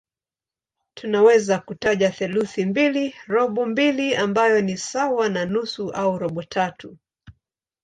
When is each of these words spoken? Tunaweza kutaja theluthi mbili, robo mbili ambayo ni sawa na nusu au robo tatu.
Tunaweza 0.93 1.59
kutaja 1.59 2.09
theluthi 2.09 2.65
mbili, 2.65 3.15
robo 3.27 3.65
mbili 3.65 4.15
ambayo 4.15 4.61
ni 4.61 4.77
sawa 4.77 5.29
na 5.29 5.45
nusu 5.45 5.91
au 5.91 6.17
robo 6.19 6.43
tatu. 6.43 6.97